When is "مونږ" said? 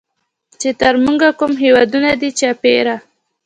1.03-1.21